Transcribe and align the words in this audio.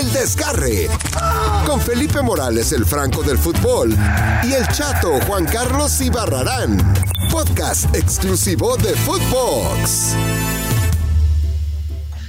El 0.00 0.10
Desgarre. 0.14 0.88
Con 1.66 1.78
Felipe 1.78 2.22
Morales, 2.22 2.72
el 2.72 2.86
Franco 2.86 3.22
del 3.22 3.36
Fútbol. 3.36 3.94
Y 4.44 4.52
el 4.54 4.66
Chato 4.68 5.20
Juan 5.26 5.44
Carlos 5.44 6.00
Ibarrarán. 6.00 6.78
Podcast 7.30 7.94
exclusivo 7.94 8.78
de 8.78 8.94
Footbox. 8.94 10.14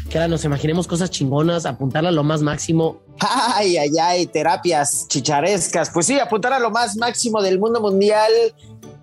Que 0.09 0.17
ahora 0.17 0.27
nos 0.27 0.43
imaginemos 0.43 0.85
cosas 0.85 1.11
chingonas, 1.11 1.65
apuntar 1.65 2.05
a 2.05 2.11
lo 2.11 2.23
más 2.23 2.41
máximo. 2.41 3.03
Ay, 3.19 3.77
ay, 3.77 3.91
ay, 4.01 4.27
terapias 4.27 5.07
chicharescas. 5.07 5.91
Pues 5.91 6.07
sí, 6.07 6.19
apuntar 6.19 6.51
a 6.51 6.59
lo 6.59 6.71
más 6.71 6.97
máximo 6.97 7.41
del 7.41 7.57
mundo 7.57 7.79
mundial 7.79 8.33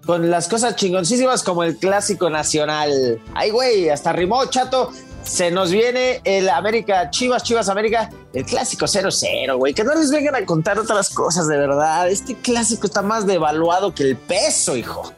con 0.04 0.30
las 0.30 0.46
cosas 0.46 0.76
chingoncísimas 0.76 1.42
como 1.42 1.62
el 1.62 1.78
clásico 1.78 2.28
nacional. 2.28 3.18
Ay, 3.34 3.50
güey, 3.50 3.88
hasta 3.88 4.12
rimó, 4.12 4.44
chato. 4.46 4.90
Se 5.28 5.50
nos 5.50 5.70
viene 5.70 6.20
el 6.24 6.48
América 6.48 7.10
Chivas, 7.10 7.42
Chivas 7.42 7.68
América, 7.68 8.08
el 8.32 8.46
clásico 8.46 8.86
0-0, 8.86 9.56
güey. 9.58 9.74
Que 9.74 9.84
no 9.84 9.94
les 9.94 10.10
vengan 10.10 10.34
a 10.34 10.46
contar 10.46 10.78
otras 10.78 11.10
cosas, 11.10 11.46
de 11.48 11.58
verdad. 11.58 12.08
Este 12.08 12.34
clásico 12.34 12.86
está 12.86 13.02
más 13.02 13.26
devaluado 13.26 13.94
que 13.94 14.04
el 14.04 14.16
peso, 14.16 14.74
hijo. 14.74 15.12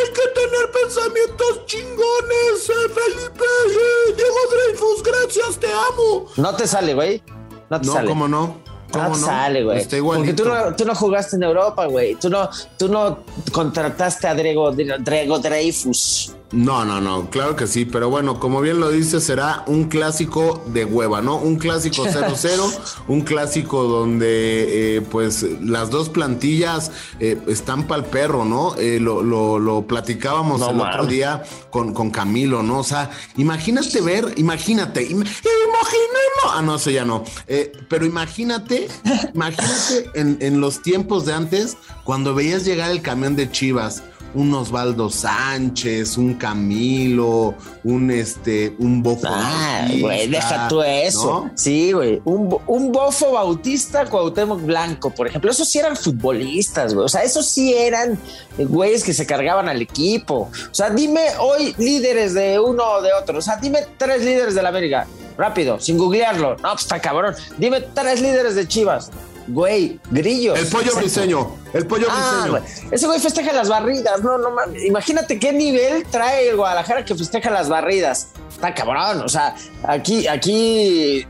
Hay 0.00 0.12
que 0.12 0.22
tener 0.40 0.70
pensamientos 0.72 1.66
chingones, 1.66 2.68
eh, 2.70 2.88
Felipe. 2.94 3.44
Eh, 3.44 4.14
Diego 4.16 4.38
Dreyfus, 4.50 5.02
gracias, 5.02 5.58
te 5.60 5.66
amo. 5.66 6.26
No 6.36 6.56
te 6.56 6.66
sale, 6.66 6.94
güey. 6.94 7.22
No 7.68 7.78
te 7.80 7.86
No, 7.86 7.92
sale. 7.92 8.08
cómo 8.08 8.26
no. 8.26 8.56
¿Cómo 8.90 9.10
No 9.10 9.14
sale, 9.14 9.62
güey. 9.64 9.86
Porque 9.86 10.32
tú 10.32 10.46
no, 10.46 10.74
tú 10.74 10.84
no 10.86 10.94
jugaste 10.94 11.36
en 11.36 11.42
Europa, 11.42 11.84
güey. 11.86 12.14
Tú 12.14 12.30
no, 12.30 12.48
tú 12.78 12.88
no 12.88 13.18
contrataste 13.52 14.26
a 14.26 14.34
Diego 14.34 14.72
Dreyfus. 14.72 16.32
No, 16.52 16.84
no, 16.84 17.00
no, 17.00 17.30
claro 17.30 17.54
que 17.54 17.68
sí, 17.68 17.84
pero 17.84 18.10
bueno, 18.10 18.40
como 18.40 18.60
bien 18.60 18.80
lo 18.80 18.90
dice, 18.90 19.20
será 19.20 19.62
un 19.68 19.84
clásico 19.84 20.64
de 20.66 20.84
hueva, 20.84 21.22
¿no? 21.22 21.36
Un 21.36 21.56
clásico 21.58 22.04
0-0, 22.06 22.80
un 23.06 23.20
clásico 23.20 23.84
donde 23.84 24.96
eh, 24.96 25.00
pues 25.00 25.46
las 25.62 25.90
dos 25.90 26.08
plantillas 26.08 26.90
eh, 27.20 27.40
están 27.46 27.86
para 27.86 28.02
el 28.02 28.08
perro, 28.10 28.44
¿no? 28.44 28.74
Eh, 28.76 28.98
lo, 28.98 29.22
lo- 29.22 29.60
lo 29.60 29.86
platicábamos 29.86 30.58
No 30.58 30.70
el 30.70 30.80
otro 30.80 31.06
día 31.06 31.44
con, 31.70 31.94
con 31.94 32.10
Camilo, 32.10 32.64
¿no? 32.64 32.80
O 32.80 32.84
sea, 32.84 33.10
imagínate 33.36 34.00
ver, 34.00 34.34
imagínate, 34.36 35.02
im- 35.08 35.24
imaginemos, 35.24 36.46
ah, 36.52 36.62
no, 36.62 36.74
eso 36.76 36.90
ya 36.90 37.04
no, 37.04 37.22
Eh, 37.46 37.70
pero 37.88 38.04
imagínate, 38.06 38.88
imagínate 39.34 40.10
en, 40.14 40.36
en 40.40 40.60
los 40.60 40.82
tiempos 40.82 41.26
de 41.26 41.32
antes, 41.34 41.76
cuando 42.02 42.34
veías 42.34 42.64
llegar 42.64 42.90
el 42.90 43.02
camión 43.02 43.36
de 43.36 43.48
Chivas, 43.52 44.02
un 44.34 44.54
Osvaldo 44.54 45.10
Sánchez, 45.10 46.16
un 46.16 46.34
Camilo, 46.34 47.54
un 47.84 48.10
este, 48.10 48.74
un 48.78 49.02
Bofo. 49.02 49.26
Ah, 49.28 49.88
güey, 50.00 50.28
deja 50.28 50.68
tú 50.68 50.82
eso. 50.82 51.44
¿no? 51.46 51.50
Sí, 51.54 51.92
güey. 51.92 52.20
Un, 52.24 52.56
un 52.66 52.92
bofo 52.92 53.32
bautista, 53.32 54.06
Cuauhtémoc 54.06 54.62
Blanco, 54.62 55.10
por 55.10 55.26
ejemplo. 55.26 55.50
Esos 55.50 55.68
sí 55.68 55.78
eran 55.78 55.96
futbolistas, 55.96 56.94
güey. 56.94 57.06
O 57.06 57.08
sea, 57.08 57.22
esos 57.22 57.46
sí 57.46 57.74
eran 57.74 58.18
eh, 58.58 58.64
güeyes 58.64 59.04
que 59.04 59.12
se 59.12 59.26
cargaban 59.26 59.68
al 59.68 59.82
equipo. 59.82 60.50
O 60.70 60.74
sea, 60.74 60.90
dime 60.90 61.22
hoy 61.38 61.74
líderes 61.78 62.34
de 62.34 62.58
uno 62.58 62.82
o 62.84 63.02
de 63.02 63.12
otro. 63.12 63.38
O 63.38 63.42
sea, 63.42 63.56
dime 63.56 63.80
tres 63.96 64.24
líderes 64.24 64.54
de 64.54 64.62
la 64.62 64.68
América. 64.68 65.06
Rápido, 65.36 65.80
sin 65.80 65.96
googlearlo. 65.96 66.56
No, 66.56 66.72
pues 66.72 66.82
está 66.82 67.00
cabrón. 67.00 67.34
Dime 67.56 67.80
tres 67.80 68.20
líderes 68.20 68.54
de 68.54 68.68
Chivas. 68.68 69.10
Güey, 69.48 69.98
grillos. 70.10 70.58
El 70.58 70.66
pollo 70.66 70.94
briseño, 70.96 71.56
el 71.72 71.86
pollo 71.86 72.06
Ah, 72.10 72.46
briseño. 72.48 72.90
Ese 72.92 73.06
güey 73.06 73.20
festeja 73.20 73.52
las 73.52 73.68
barridas. 73.68 74.22
No, 74.22 74.38
no 74.38 74.50
mames. 74.50 74.84
Imagínate 74.84 75.38
qué 75.38 75.52
nivel 75.52 76.04
trae 76.10 76.48
el 76.50 76.56
Guadalajara 76.56 77.04
que 77.04 77.14
festeja 77.14 77.50
las 77.50 77.68
barridas. 77.68 78.28
Está 78.50 78.74
cabrón. 78.74 79.22
O 79.22 79.28
sea, 79.28 79.54
aquí, 79.82 80.26
aquí 80.28 81.26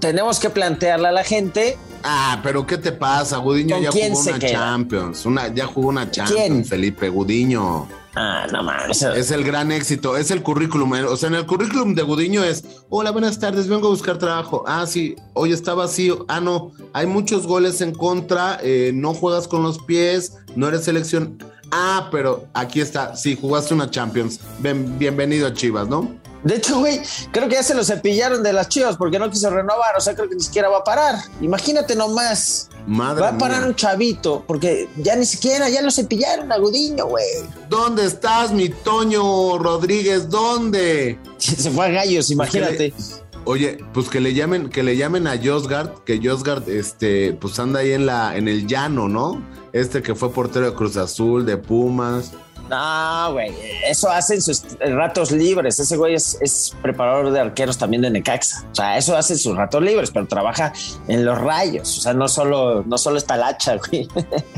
tenemos 0.00 0.38
que 0.38 0.50
plantearle 0.50 1.08
a 1.08 1.12
la 1.12 1.24
gente. 1.24 1.76
Ah, 2.02 2.40
pero 2.42 2.66
¿qué 2.66 2.76
te 2.78 2.92
pasa? 2.92 3.38
Gudiño 3.38 3.76
¿Con 3.76 3.84
ya 3.84 3.90
jugó 3.90 4.20
una 4.20 4.38
queda? 4.38 4.52
Champions, 4.52 5.26
una, 5.26 5.48
ya 5.48 5.66
jugó 5.66 5.88
una 5.88 6.10
Champions, 6.10 6.38
¿Quién? 6.46 6.64
Felipe 6.64 7.08
Gudiño. 7.08 7.88
Ah, 8.16 8.46
no 8.52 8.62
mames. 8.62 9.02
Es 9.02 9.30
el 9.32 9.42
gran 9.42 9.72
éxito, 9.72 10.16
es 10.16 10.30
el 10.30 10.42
currículum. 10.42 10.92
O 11.08 11.16
sea, 11.16 11.28
en 11.28 11.34
el 11.34 11.46
currículum 11.46 11.94
de 11.94 12.02
Gudiño 12.02 12.44
es, 12.44 12.64
hola, 12.88 13.10
buenas 13.10 13.38
tardes, 13.40 13.66
vengo 13.66 13.88
a 13.88 13.90
buscar 13.90 14.18
trabajo. 14.18 14.62
Ah, 14.66 14.86
sí, 14.86 15.16
hoy 15.32 15.52
está 15.52 15.74
vacío. 15.74 16.24
Ah, 16.28 16.40
no, 16.40 16.70
hay 16.92 17.06
muchos 17.06 17.46
goles 17.46 17.80
en 17.80 17.92
contra, 17.92 18.58
eh, 18.62 18.92
no 18.94 19.14
juegas 19.14 19.48
con 19.48 19.62
los 19.64 19.78
pies, 19.80 20.36
no 20.54 20.68
eres 20.68 20.84
selección. 20.84 21.42
Ah, 21.72 22.08
pero 22.12 22.44
aquí 22.54 22.80
está, 22.80 23.16
sí, 23.16 23.36
jugaste 23.40 23.74
una 23.74 23.90
Champions. 23.90 24.38
Ven- 24.60 24.96
bienvenido 24.98 25.48
a 25.48 25.52
Chivas, 25.52 25.88
¿no? 25.88 26.08
De 26.44 26.56
hecho, 26.56 26.78
güey, 26.78 27.00
creo 27.32 27.48
que 27.48 27.54
ya 27.54 27.62
se 27.62 27.74
lo 27.74 27.82
cepillaron 27.82 28.42
de 28.42 28.52
las 28.52 28.68
chivas 28.68 28.96
porque 28.96 29.18
no 29.18 29.30
quiso 29.30 29.48
renovar. 29.50 29.96
O 29.96 30.00
sea, 30.00 30.14
creo 30.14 30.28
que 30.28 30.34
ni 30.34 30.42
siquiera 30.42 30.68
va 30.68 30.78
a 30.78 30.84
parar. 30.84 31.16
Imagínate 31.40 31.96
nomás. 31.96 32.68
Madre 32.86 33.22
Va 33.22 33.28
a 33.30 33.38
parar 33.38 33.60
mía. 33.60 33.68
un 33.68 33.74
chavito 33.74 34.44
porque 34.46 34.88
ya 34.98 35.16
ni 35.16 35.24
siquiera, 35.24 35.70
ya 35.70 35.80
lo 35.80 35.90
cepillaron 35.90 36.52
a 36.52 36.58
Gudiño, 36.58 37.06
güey. 37.06 37.24
¿Dónde 37.70 38.04
estás, 38.04 38.52
mi 38.52 38.68
Toño 38.68 39.56
Rodríguez? 39.58 40.28
¿Dónde? 40.28 41.18
Se 41.38 41.70
fue 41.70 41.86
a 41.86 41.88
gallos, 41.88 42.30
imagínate. 42.30 42.92
Oye, 43.46 43.78
pues 43.92 44.08
que 44.08 44.20
le 44.20 44.32
llamen, 44.34 44.70
que 44.70 44.82
le 44.82 44.96
llamen 44.96 45.26
a 45.26 45.38
Josgard, 45.42 46.02
que 46.04 46.18
Josgard, 46.22 46.68
este, 46.68 47.34
pues 47.34 47.58
anda 47.58 47.80
ahí 47.80 47.92
en 47.92 48.06
la, 48.06 48.36
en 48.36 48.48
el 48.48 48.66
llano, 48.66 49.08
¿no? 49.08 49.42
Este 49.72 50.02
que 50.02 50.14
fue 50.14 50.30
portero 50.30 50.70
de 50.70 50.74
Cruz 50.74 50.96
Azul, 50.96 51.44
de 51.44 51.56
Pumas. 51.58 52.32
No, 52.68 53.32
güey, 53.32 53.52
eso 53.86 54.08
hace 54.10 54.34
en 54.36 54.42
sus 54.42 54.62
ratos 54.80 55.30
libres. 55.30 55.78
Ese 55.78 55.96
güey 55.96 56.14
es, 56.14 56.38
es 56.40 56.74
preparador 56.80 57.30
de 57.30 57.40
arqueros 57.40 57.76
también 57.76 58.02
de 58.02 58.10
Necaxa. 58.10 58.64
O 58.72 58.74
sea, 58.74 58.96
eso 58.96 59.16
hace 59.16 59.34
en 59.34 59.38
sus 59.38 59.56
ratos 59.56 59.82
libres, 59.82 60.10
pero 60.10 60.26
trabaja 60.26 60.72
en 61.06 61.24
los 61.24 61.38
rayos. 61.38 61.98
O 61.98 62.00
sea, 62.00 62.14
no 62.14 62.26
solo, 62.26 62.82
no 62.84 62.96
solo 62.96 63.18
está 63.18 63.34
el 63.36 63.42
hacha, 63.42 63.76
güey. 63.90 64.08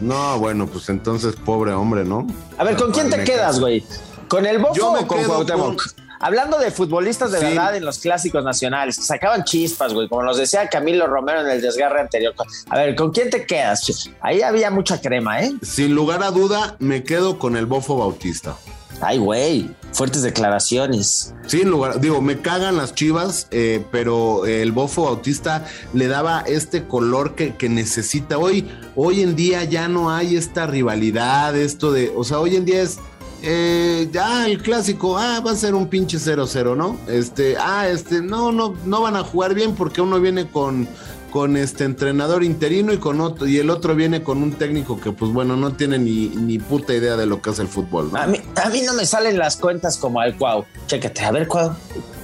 No, 0.00 0.38
bueno, 0.38 0.66
pues 0.66 0.88
entonces 0.88 1.34
pobre 1.36 1.72
hombre, 1.72 2.04
¿no? 2.04 2.26
A 2.58 2.64
ver, 2.64 2.76
¿con 2.76 2.92
quién 2.92 3.10
te 3.10 3.16
Necaxa. 3.18 3.32
quedas, 3.32 3.60
güey? 3.60 3.84
¿Con 4.28 4.46
el 4.46 4.58
Bofo 4.58 4.92
o 4.92 5.06
con 5.06 5.22
Cuauhtémoc? 5.24 5.76
con- 5.76 6.05
Hablando 6.20 6.58
de 6.58 6.70
futbolistas 6.70 7.32
de 7.32 7.38
Sí. 7.38 7.44
verdad 7.46 7.76
en 7.76 7.84
los 7.84 7.98
clásicos 7.98 8.42
nacionales, 8.44 8.96
sacaban 8.96 9.44
chispas, 9.44 9.92
güey, 9.92 10.08
como 10.08 10.22
nos 10.22 10.38
decía 10.38 10.68
Camilo 10.68 11.06
Romero 11.06 11.40
en 11.42 11.48
el 11.50 11.60
desgarre 11.60 12.00
anterior. 12.00 12.34
A 12.70 12.76
ver, 12.78 12.94
¿con 12.94 13.10
quién 13.12 13.30
te 13.30 13.44
quedas? 13.46 14.08
Ahí 14.20 14.42
había 14.42 14.70
mucha 14.70 15.00
crema, 15.00 15.42
¿eh? 15.42 15.52
Sin 15.62 15.94
lugar 15.94 16.22
a 16.22 16.30
duda, 16.30 16.76
me 16.78 17.02
quedo 17.04 17.38
con 17.38 17.56
el 17.56 17.66
Bofo 17.66 17.96
Bautista. 17.96 18.56
Ay, 19.02 19.18
güey, 19.18 19.70
fuertes 19.92 20.22
declaraciones. 20.22 21.34
Sin 21.46 21.68
lugar, 21.68 22.00
digo, 22.00 22.22
me 22.22 22.40
cagan 22.40 22.78
las 22.78 22.94
chivas, 22.94 23.46
eh, 23.50 23.84
pero 23.92 24.46
el 24.46 24.72
Bofo 24.72 25.04
Bautista 25.04 25.66
le 25.92 26.08
daba 26.08 26.40
este 26.46 26.86
color 26.86 27.34
que, 27.34 27.54
que 27.56 27.68
necesita. 27.68 28.38
Hoy, 28.38 28.66
hoy 28.94 29.20
en 29.20 29.36
día 29.36 29.64
ya 29.64 29.86
no 29.88 30.10
hay 30.10 30.36
esta 30.36 30.66
rivalidad, 30.66 31.54
esto 31.56 31.92
de, 31.92 32.10
o 32.16 32.24
sea, 32.24 32.38
hoy 32.38 32.56
en 32.56 32.64
día 32.64 32.80
es 32.80 32.98
eh, 33.48 34.08
ya 34.10 34.46
el 34.46 34.60
clásico, 34.60 35.16
ah, 35.16 35.40
va 35.40 35.52
a 35.52 35.54
ser 35.54 35.76
un 35.76 35.86
pinche 35.86 36.18
0-0, 36.18 36.76
¿no? 36.76 36.98
Este, 37.06 37.56
ah, 37.56 37.88
este, 37.88 38.20
no, 38.20 38.50
no, 38.50 38.74
no 38.84 39.02
van 39.02 39.14
a 39.14 39.22
jugar 39.22 39.54
bien 39.54 39.76
porque 39.76 40.00
uno 40.00 40.20
viene 40.20 40.48
con, 40.50 40.88
con 41.30 41.56
este 41.56 41.84
entrenador 41.84 42.42
interino 42.42 42.92
y 42.92 42.98
con 42.98 43.20
otro, 43.20 43.46
y 43.46 43.58
el 43.58 43.70
otro 43.70 43.94
viene 43.94 44.24
con 44.24 44.42
un 44.42 44.54
técnico 44.54 45.00
que, 45.00 45.12
pues 45.12 45.32
bueno, 45.32 45.56
no 45.56 45.74
tiene 45.74 45.96
ni, 45.96 46.26
ni 46.28 46.58
puta 46.58 46.92
idea 46.92 47.16
de 47.16 47.26
lo 47.26 47.40
que 47.40 47.50
es 47.50 47.60
el 47.60 47.68
fútbol, 47.68 48.10
¿no? 48.12 48.18
A 48.18 48.26
mí, 48.26 48.40
a 48.56 48.68
mí 48.68 48.82
no 48.82 48.94
me 48.94 49.06
salen 49.06 49.38
las 49.38 49.56
cuentas 49.56 49.96
como 49.96 50.20
al 50.20 50.36
Cuau. 50.36 50.64
Chécate, 50.88 51.24
a 51.24 51.30
ver, 51.30 51.46
Cuau. 51.46 51.70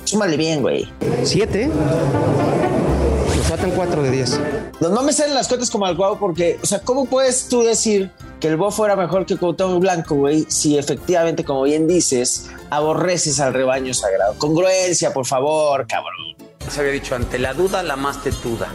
Súmale 0.02 0.36
bien, 0.36 0.60
güey. 0.60 0.92
¿Siete? 1.22 1.70
Nos 3.36 3.46
faltan 3.46 3.70
cuatro 3.70 4.02
de 4.02 4.10
diez. 4.10 4.40
No, 4.80 4.88
no 4.88 5.04
me 5.04 5.12
salen 5.12 5.36
las 5.36 5.46
cuentas 5.46 5.70
como 5.70 5.86
al 5.86 5.96
Cuau 5.96 6.18
porque, 6.18 6.58
o 6.60 6.66
sea, 6.66 6.80
¿cómo 6.80 7.04
puedes 7.04 7.46
tú 7.46 7.62
decir 7.62 8.10
que 8.42 8.48
el 8.48 8.56
Bofo 8.56 8.84
era 8.84 8.97
mejor 8.97 9.25
que 9.25 9.36
Cuauhtémoc 9.36 9.80
Blanco, 9.80 10.16
güey? 10.16 10.44
Si 10.48 10.76
efectivamente, 10.76 11.44
como 11.44 11.62
bien 11.62 11.86
dices, 11.86 12.50
aborreces 12.70 13.38
al 13.38 13.54
rebaño 13.54 13.94
sagrado. 13.94 14.34
Congruencia, 14.36 15.14
por 15.14 15.25
favor, 15.25 15.86
cabrón. 15.86 16.34
Se 16.69 16.81
había 16.81 16.91
dicho, 16.91 17.14
ante 17.14 17.38
la 17.38 17.55
duda, 17.55 17.84
la 17.84 17.94
más 17.94 18.20
tetuda. 18.20 18.66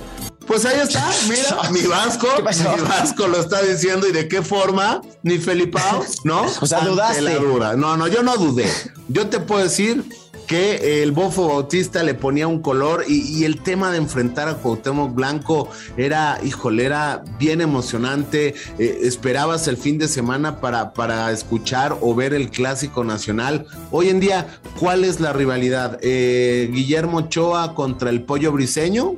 Pues 0.48 0.66
ahí 0.66 0.80
está, 0.80 1.06
mira, 1.28 1.70
mi 1.72 1.82
Vasco, 1.86 2.28
mi 2.42 2.82
Vasco 2.82 3.28
lo 3.28 3.42
está 3.42 3.62
diciendo 3.62 4.08
y 4.08 4.14
de 4.14 4.30
qué 4.30 4.42
forma, 4.42 5.02
ni 5.24 5.38
Felipao, 5.38 6.02
¿no? 6.24 6.44
O 6.62 6.66
sea, 6.66 6.78
Ante 6.78 6.92
dudaste. 6.92 7.22
la 7.24 7.36
duda. 7.36 7.76
No, 7.76 7.98
no, 7.98 8.08
yo 8.08 8.24
no 8.24 8.38
dudé. 8.38 8.72
Yo 9.10 9.28
te 9.28 9.42
puedo 9.42 9.62
decir 9.64 10.06
que 10.48 11.04
el 11.04 11.12
Bofo 11.12 11.50
Bautista 11.50 12.04
le 12.04 12.14
ponía 12.14 12.48
un 12.48 12.62
color 12.62 13.04
y, 13.08 13.44
el 13.44 13.62
tema 13.62 13.92
de 13.92 13.98
enfrentar 13.98 14.48
a 14.48 14.56
Cuauhtémoc 14.56 15.14
Blanco 15.14 15.70
era, 15.98 16.40
híjole, 16.44 16.86
era 16.86 17.24
bien 17.38 17.62
emocionante. 17.62 18.56
Eh, 18.80 19.00
esperabas 19.04 19.68
el 19.68 19.78
fin 19.78 19.98
de 19.98 20.08
semana 20.08 20.60
para, 20.60 20.94
para 20.94 21.32
escuchar 21.32 21.98
o 22.02 22.16
ver 22.16 22.34
el 22.34 22.50
clásico 22.50 23.04
nacional. 23.04 23.66
Hoy 23.92 24.10
en 24.10 24.20
día, 24.20 24.48
¿cuál 24.80 25.04
es 25.04 25.20
la 25.20 25.34
rivalidad? 25.34 26.00
Eh, 26.02 26.70
¿Guillermo 26.72 27.18
Ochoa 27.18 27.76
contra 27.76 28.10
el 28.10 28.24
Pollo 28.24 28.52
Briseño? 28.54 29.18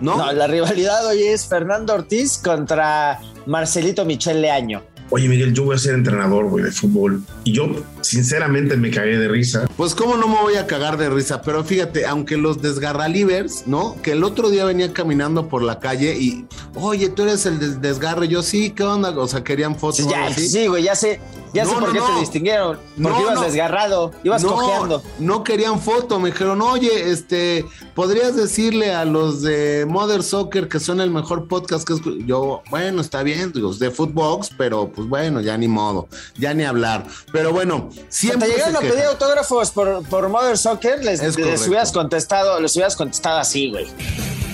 ¿No? 0.00 0.16
No, 0.16 0.32
la 0.32 0.46
rivalidad 0.46 1.06
hoy 1.06 1.22
es 1.22 1.46
Fernando 1.46 1.94
Ortiz 1.94 2.38
contra 2.38 3.20
Marcelito 3.46 4.04
Michel 4.04 4.40
Leaño. 4.40 4.93
Oye 5.10 5.28
Miguel, 5.28 5.52
yo 5.54 5.64
voy 5.64 5.76
a 5.76 5.78
ser 5.78 5.94
entrenador, 5.94 6.46
güey, 6.48 6.64
de 6.64 6.72
fútbol. 6.72 7.22
Y 7.44 7.52
yo, 7.52 7.68
sinceramente, 8.00 8.76
me 8.76 8.90
cagué 8.90 9.18
de 9.18 9.28
risa. 9.28 9.66
Pues 9.76 9.94
cómo 9.94 10.16
no 10.16 10.26
me 10.28 10.40
voy 10.40 10.56
a 10.56 10.66
cagar 10.66 10.96
de 10.96 11.10
risa, 11.10 11.42
pero 11.42 11.62
fíjate, 11.64 12.06
aunque 12.06 12.36
los 12.36 12.60
desgarralivers, 12.62 13.66
¿no? 13.66 13.96
Que 14.02 14.12
el 14.12 14.24
otro 14.24 14.50
día 14.50 14.64
venía 14.64 14.92
caminando 14.92 15.48
por 15.48 15.62
la 15.62 15.78
calle 15.80 16.16
y, 16.18 16.46
oye, 16.74 17.08
tú 17.08 17.22
eres 17.22 17.46
el 17.46 17.58
des- 17.58 17.80
desgarre, 17.80 18.28
yo 18.28 18.42
sí, 18.42 18.70
¿qué 18.70 18.82
onda? 18.82 19.10
O 19.10 19.28
sea, 19.28 19.42
querían 19.44 19.76
fotos. 19.76 20.08
Ya, 20.08 20.26
así. 20.26 20.48
sí, 20.48 20.66
güey, 20.66 20.84
ya 20.84 20.94
sé, 20.94 21.20
ya 21.54 21.64
sé 21.64 21.72
No, 21.72 21.78
por 21.80 21.88
no, 21.88 21.92
qué 21.94 22.00
no. 22.00 22.06
te 22.14 22.20
distinguieron. 22.20 22.76
Porque 22.76 23.00
No, 23.00 23.20
ibas 23.22 23.34
no. 23.36 23.40
desgarrado, 23.42 24.12
ibas 24.24 24.42
no, 24.42 24.50
cojeando. 24.52 25.02
No 25.18 25.44
querían 25.44 25.80
foto, 25.80 26.18
me 26.20 26.30
dijeron, 26.32 26.60
oye, 26.60 27.10
este, 27.10 27.64
¿podrías 27.94 28.36
decirle 28.36 28.92
a 28.92 29.04
los 29.04 29.40
de 29.42 29.86
Mother 29.88 30.22
Soccer 30.22 30.68
que 30.68 30.80
son 30.80 31.00
el 31.00 31.10
mejor 31.10 31.48
podcast 31.48 31.86
que 31.86 31.94
escu-?" 31.94 32.26
yo, 32.26 32.62
bueno, 32.70 33.00
está 33.00 33.22
bien, 33.22 33.52
digo, 33.52 33.70
es 33.70 33.78
de 33.78 33.90
Footbox, 33.90 34.50
pero 34.58 34.88
pues 34.90 35.08
bueno, 35.08 35.40
ya 35.40 35.56
ni 35.56 35.68
modo, 35.68 36.08
ya 36.36 36.52
ni 36.52 36.64
hablar. 36.64 37.06
Pero 37.32 37.52
bueno, 37.52 37.88
siempre. 38.08 38.48
te 38.48 38.54
llegaron 38.54 38.76
a 38.76 38.80
pedir 38.80 39.04
autógrafos 39.04 39.70
por, 39.70 40.02
por 40.08 40.28
Mother 40.28 40.58
Soccer, 40.58 41.04
les, 41.04 41.20
Es 41.22 41.38
les 41.38 41.66
hubieras 41.68 41.92
contestado, 41.92 42.60
les 42.60 42.74
hubieras 42.74 42.96
contestado 42.96 43.38
así, 43.38 43.70
güey. 43.70 43.86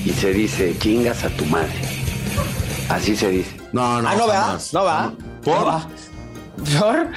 Y 0.05 0.11
se 0.11 0.32
dice, 0.32 0.76
chingas 0.79 1.25
a 1.25 1.29
tu 1.31 1.44
madre. 1.47 1.73
Así 2.88 3.17
se 3.17 3.29
dice. 3.31 3.56
No, 3.73 4.02
no, 4.02 4.08
ah, 4.08 4.14
no 4.17 4.26
va, 4.26 4.58
no 4.73 4.85
va. 4.85 5.12
¿Por? 5.44 5.58
No 5.61 5.64
va. 5.67 5.88
¿Por? 6.78 7.08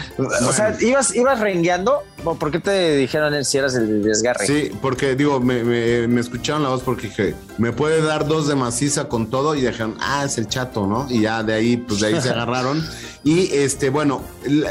O 0.48 0.54
sea, 0.54 0.75
ibas, 0.81 1.16
ibas 1.16 1.40
rengueando. 1.40 2.04
¿Por 2.24 2.51
qué 2.51 2.60
te 2.60 2.95
dijeron 2.98 3.44
si 3.44 3.57
eras 3.57 3.75
el 3.75 4.01
desgarre? 4.04 4.48
Sí, 4.48 4.72
porque 4.81 5.16
digo, 5.16 5.40
me, 5.40 5.63
me- 5.63 6.07
me 6.07 6.22
escucharon 6.22 6.63
la 6.63 6.69
voz 6.69 6.81
porque 6.84 7.07
dije, 7.07 7.36
me 7.57 7.74
puede 7.74 8.01
dar 8.01 8.25
dos 8.28 8.48
de 8.48 8.56
maciza 8.56 9.10
con 9.10 9.30
todo 9.30 9.56
y 9.56 9.62
dijeron, 9.62 9.95
ah, 10.00 10.24
es 10.25 10.38
el 10.38 10.48
chato, 10.48 10.88
¿no? 10.88 11.06
Y 11.10 11.22
ya 11.22 11.44
de 11.44 11.54
ahí, 11.54 11.78
pues 11.78 12.00
de 12.00 12.07
ahí 12.07 12.22
se 12.22 12.30
agarraron. 12.31 12.84
Y 13.25 13.51
este, 13.54 13.90
bueno, 13.90 14.22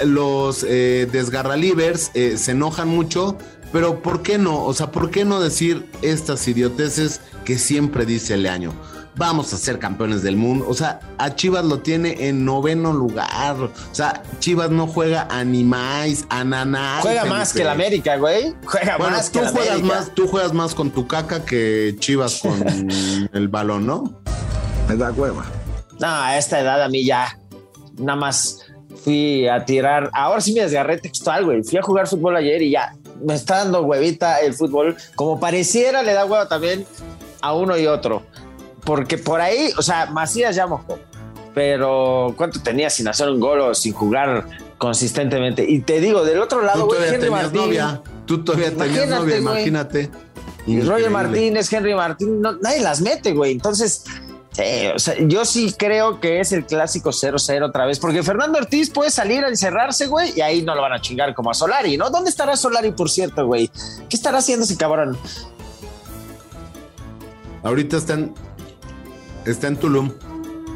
los 0.04 0.64
eh, 0.68 1.08
desgarralivers 1.12 2.10
eh, 2.14 2.36
se 2.38 2.52
enojan 2.52 2.88
mucho, 2.88 3.36
pero 3.72 4.00
¿por 4.02 4.22
qué 4.22 4.38
no? 4.38 4.64
O 4.64 4.74
sea, 4.74 4.90
¿por 4.90 5.10
qué 5.10 5.24
no 5.24 5.40
decir 5.40 5.86
estas 6.02 6.46
idioteces 6.48 7.20
que 7.44 7.58
siempre 7.58 8.06
dice 8.06 8.34
el 8.34 8.46
año? 8.46 8.72
Vamos 9.14 9.52
a 9.52 9.58
ser 9.58 9.78
campeones 9.78 10.22
del 10.22 10.36
mundo. 10.36 10.64
O 10.68 10.74
sea, 10.74 11.00
a 11.18 11.34
Chivas 11.34 11.64
lo 11.64 11.80
tiene 11.80 12.28
en 12.28 12.44
noveno 12.46 12.92
lugar. 12.92 13.56
O 13.60 13.70
sea, 13.92 14.22
Chivas 14.38 14.70
no 14.70 14.86
juega 14.86 15.28
a 15.30 15.44
ni 15.44 15.64
más, 15.64 16.24
a 16.30 16.44
naná. 16.44 16.98
Juega 17.02 17.26
más 17.26 17.52
que 17.52 17.60
el 17.62 17.68
América, 17.68 18.16
güey. 18.16 18.54
Juega 18.64 18.96
Bueno, 18.96 19.16
más 19.16 19.30
tú 19.30 19.40
que 19.40 19.48
juegas 19.48 19.70
América. 19.70 19.94
más, 19.94 20.14
tú 20.14 20.26
juegas 20.28 20.52
más 20.54 20.74
con 20.74 20.90
tu 20.90 21.06
caca 21.06 21.44
que 21.44 21.94
Chivas 21.98 22.40
con 22.40 22.64
el 23.32 23.48
balón, 23.48 23.86
¿no? 23.86 24.04
Me 24.88 24.96
da 24.96 25.10
hueva. 25.12 25.44
No, 26.00 26.06
a 26.08 26.38
esta 26.38 26.58
edad 26.60 26.82
a 26.82 26.88
mí 26.88 27.04
ya. 27.04 27.38
Nada 27.98 28.16
más 28.18 28.60
fui 29.04 29.46
a 29.46 29.64
tirar. 29.66 30.10
Ahora 30.14 30.40
sí 30.40 30.54
me 30.54 30.62
desgarré 30.62 30.96
textual, 30.98 31.44
güey. 31.44 31.62
Fui 31.62 31.78
a 31.78 31.82
jugar 31.82 32.08
fútbol 32.08 32.34
ayer 32.36 32.62
y 32.62 32.70
ya. 32.70 32.94
Me 33.22 33.34
está 33.34 33.58
dando 33.58 33.82
huevita 33.82 34.38
el 34.40 34.54
fútbol. 34.54 34.96
Como 35.14 35.38
pareciera, 35.38 36.02
le 36.02 36.14
da 36.14 36.24
hueva 36.24 36.48
también 36.48 36.86
a 37.42 37.52
uno 37.54 37.76
y 37.76 37.86
otro. 37.86 38.22
Porque 38.84 39.18
por 39.18 39.40
ahí, 39.40 39.70
o 39.78 39.82
sea, 39.82 40.06
Macías 40.06 40.56
ya 40.56 40.66
mojó. 40.66 40.98
Pero 41.54 42.34
¿cuánto 42.36 42.60
tenía 42.62 42.88
sin 42.90 43.08
hacer 43.08 43.28
un 43.28 43.38
gol 43.38 43.60
o 43.60 43.74
sin 43.74 43.92
jugar 43.92 44.46
consistentemente? 44.78 45.64
Y 45.68 45.80
te 45.80 46.00
digo, 46.00 46.24
del 46.24 46.40
otro 46.40 46.62
lado, 46.62 46.80
Tú 46.80 46.86
güey, 46.86 46.98
todavía 46.98 47.16
Henry 47.18 47.30
Martín. 47.30 47.60
novia. 47.60 48.02
Tú 48.26 48.42
todavía 48.44 48.74
tenías 48.74 49.08
novia, 49.08 49.36
imagínate. 49.36 50.10
Y 50.66 50.80
Roger. 50.80 51.10
Martínez, 51.10 51.72
Henry 51.72 51.94
Martín, 51.94 52.40
no- 52.40 52.52
nadie 52.52 52.80
las 52.80 53.00
mete, 53.00 53.32
güey. 53.32 53.52
Entonces, 53.52 54.04
sí, 54.52 54.62
o 54.94 54.98
sea, 54.98 55.14
yo 55.18 55.44
sí 55.44 55.74
creo 55.76 56.20
que 56.20 56.40
es 56.40 56.52
el 56.52 56.64
clásico 56.64 57.10
0-0 57.12 57.66
otra 57.66 57.84
vez, 57.84 57.98
porque 57.98 58.22
Fernando 58.22 58.58
Ortiz 58.58 58.88
puede 58.88 59.10
salir 59.10 59.44
a 59.44 59.48
encerrarse, 59.48 60.06
güey, 60.06 60.32
y 60.36 60.40
ahí 60.40 60.62
no 60.62 60.74
lo 60.74 60.80
van 60.82 60.92
a 60.92 61.00
chingar 61.00 61.34
como 61.34 61.50
a 61.50 61.54
Solari, 61.54 61.96
¿no? 61.98 62.10
¿Dónde 62.10 62.30
estará 62.30 62.56
Solari, 62.56 62.92
por 62.92 63.10
cierto, 63.10 63.44
güey? 63.46 63.68
¿Qué 64.08 64.16
estará 64.16 64.38
haciendo 64.38 64.64
ese 64.64 64.76
cabrón? 64.76 65.18
Ahorita 67.64 67.96
está 67.96 68.14
en, 68.14 68.34
está 69.46 69.68
en 69.68 69.76
Tulum. 69.76 70.10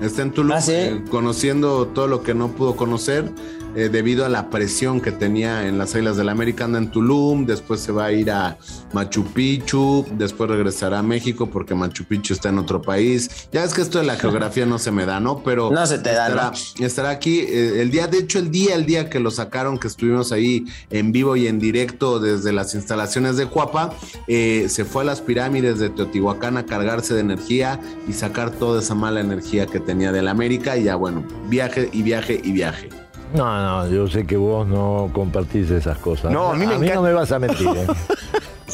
Está 0.03 0.23
en 0.23 0.33
Tulum 0.33 0.53
Ah, 0.53 0.61
¿sí? 0.61 0.73
eh, 0.75 1.05
conociendo 1.11 1.87
todo 1.89 2.07
lo 2.07 2.23
que 2.23 2.35
no 2.35 2.49
pudo 2.49 2.77
conocer 2.77 3.31
eh, 3.77 3.91
debido 3.91 4.25
a 4.25 4.29
la 4.31 4.49
presión 4.49 5.01
que 5.01 5.13
tenía 5.13 5.69
en 5.69 5.77
las 5.77 5.95
Islas 5.95 6.17
del 6.17 6.31
América. 6.31 6.65
Anda 6.65 6.79
en 6.79 6.91
Tulum, 6.91 7.45
después 7.45 7.81
se 7.81 7.93
va 7.93 8.07
a 8.07 8.13
ir 8.13 8.31
a 8.31 8.57
Machu 8.95 9.25
Picchu, 9.25 10.07
después 10.13 10.49
regresará 10.49 11.01
a 11.01 11.03
México 11.03 11.51
porque 11.51 11.75
Machu 11.75 12.05
Picchu 12.05 12.33
está 12.33 12.49
en 12.49 12.59
otro 12.59 12.81
país. 12.81 13.49
Ya 13.53 13.65
es 13.65 13.75
que 13.75 13.83
esto 13.83 13.99
de 13.99 14.05
la 14.05 14.17
geografía 14.17 14.65
no 14.65 14.79
se 14.79 14.91
me 14.91 15.05
da, 15.05 15.21
¿no? 15.21 15.43
Pero 15.43 15.71
No 15.71 15.87
se 15.87 15.99
te 15.99 16.13
da, 16.13 16.29
estará, 16.29 16.53
¿no? 16.79 16.87
estará 16.87 17.11
aquí 17.11 17.41
eh, 17.41 17.83
el 17.83 17.91
día, 17.91 18.07
de 18.07 18.19
hecho, 18.19 18.39
el 18.39 18.51
día, 18.51 18.75
el 18.75 18.87
día 18.87 19.11
que 19.11 19.21
lo 19.21 19.31
sacaron, 19.31 19.79
que 19.79 19.89
estuvimos 19.89 20.33
ahí 20.33 20.65
en 20.91 21.13
vivo 21.13 21.37
y 21.37 21.47
en 21.47 21.59
directo 21.59 22.19
desde 22.19 22.53
las 22.53 22.75
instalaciones 22.75 23.37
de 23.37 23.47
Cuapa, 23.47 23.93
eh, 24.27 24.69
se 24.71 24.87
fue 24.87 25.03
a 25.03 25.05
las 25.05 25.21
pirámides 25.21 25.79
de 25.79 25.91
Teotihuacán 25.91 26.57
a 26.57 26.65
cargarse 26.65 27.13
de 27.13 27.21
energía 27.21 27.79
y 28.09 28.15
sacar 28.15 28.51
toda 28.51 28.81
esa 28.81 28.95
mala 28.95 29.21
energía 29.21 29.67
que 29.67 29.81
tenía 29.81 30.13
del 30.13 30.29
América 30.29 30.77
y 30.79 30.85
ya 30.85 30.97
bueno, 30.97 31.25
viaje 31.49 31.91
y 31.93 32.03
viaje 32.03 32.41
y 32.43 32.53
viaje. 32.53 33.06
No, 33.35 33.85
no, 33.85 33.91
yo 33.91 34.09
sé 34.09 34.27
que 34.27 34.37
vos 34.37 34.67
no 34.67 35.11
compartís 35.13 35.71
esas 35.71 35.99
cosas. 35.99 36.31
No, 36.31 36.51
a 36.51 36.55
mí 36.55 36.67
me 36.67 36.79
no 36.79 37.03
me 37.03 37.13
vas 37.13 37.33
a 37.33 37.39
mentir, 37.39 37.67
¿eh? 37.77 37.87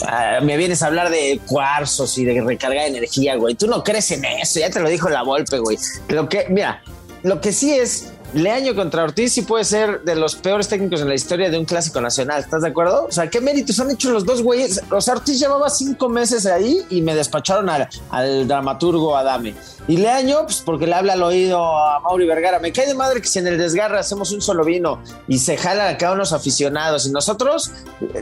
Ah, 0.06 0.40
me 0.42 0.56
vienes 0.56 0.82
a 0.82 0.86
hablar 0.86 1.10
de 1.10 1.40
cuarzos 1.46 2.16
y 2.18 2.24
de 2.24 2.40
recargar 2.40 2.86
energía, 2.86 3.36
güey. 3.36 3.54
Tú 3.54 3.66
no 3.66 3.82
crees 3.84 4.10
en 4.10 4.24
eso, 4.24 4.60
ya 4.60 4.70
te 4.70 4.80
lo 4.80 4.88
dijo 4.88 5.08
la 5.08 5.22
Volpe, 5.22 5.58
güey. 5.58 5.78
Lo 6.08 6.28
que, 6.28 6.46
mira, 6.48 6.82
lo 7.22 7.40
que 7.40 7.52
sí 7.52 7.74
es, 7.74 8.12
Leaño 8.34 8.74
contra 8.74 9.04
Ortiz 9.04 9.32
sí 9.34 9.42
puede 9.42 9.64
ser 9.64 10.02
de 10.02 10.14
los 10.14 10.36
peores 10.36 10.66
técnicos 10.66 11.02
en 11.02 11.08
la 11.08 11.14
historia 11.14 11.50
de 11.50 11.58
un 11.58 11.66
clásico 11.66 12.00
nacional. 12.00 12.40
¿Estás 12.40 12.62
de 12.62 12.68
acuerdo? 12.68 13.06
O 13.06 13.12
sea, 13.12 13.28
¿qué 13.28 13.40
méritos 13.40 13.78
han 13.78 13.90
hecho 13.90 14.10
los 14.10 14.24
dos 14.24 14.42
güeyes? 14.42 14.80
O 14.90 15.00
sea, 15.02 15.14
Ortiz 15.14 15.38
llevaba 15.38 15.68
cinco 15.68 16.08
meses 16.08 16.46
ahí 16.46 16.82
y 16.88 17.02
me 17.02 17.14
despacharon 17.14 17.68
al, 17.68 18.48
dramaturgo 18.48 19.16
Adame. 19.16 19.54
Y 19.86 19.98
Leaño, 19.98 20.44
pues 20.44 20.62
porque 20.64 20.86
le 20.86 20.94
habla 20.94 21.12
al 21.12 21.22
oído 21.22 21.62
a 21.62 22.00
Mauri 22.00 22.26
Vergara. 22.26 22.58
Me 22.58 22.72
cae 22.72 22.86
de 22.86 22.94
madre 22.94 23.20
que 23.20 23.28
si 23.28 23.38
en 23.38 23.48
el 23.48 23.58
desgarre 23.58 23.98
hacemos 23.98 24.32
un 24.32 24.40
solo 24.40 24.64
vino 24.64 25.02
y 25.28 25.38
se 25.38 25.58
jalan 25.58 25.94
acá 25.94 26.12
unos 26.12 26.32
aficionados 26.32 27.06
y 27.06 27.10
nosotros 27.10 27.70